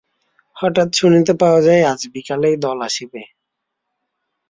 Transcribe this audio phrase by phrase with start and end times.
[0.57, 3.21] হঠাৎ শুনিতে পাওয়া যায় আজ বিকালেই দল আসিবে।